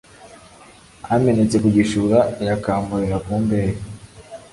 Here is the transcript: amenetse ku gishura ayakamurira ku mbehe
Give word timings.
amenetse 1.13 1.55
ku 1.63 1.67
gishura 1.75 2.17
ayakamurira 2.41 3.17
ku 3.25 3.33
mbehe 3.43 3.73